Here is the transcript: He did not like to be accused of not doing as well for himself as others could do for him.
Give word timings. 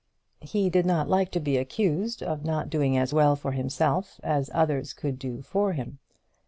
He 0.41 0.71
did 0.71 0.87
not 0.87 1.11
like 1.11 1.29
to 1.29 1.39
be 1.39 1.57
accused 1.57 2.23
of 2.23 2.43
not 2.43 2.71
doing 2.71 2.97
as 2.97 3.13
well 3.13 3.35
for 3.35 3.51
himself 3.51 4.19
as 4.23 4.49
others 4.51 4.93
could 4.93 5.19
do 5.19 5.43
for 5.43 5.73
him. 5.73 5.99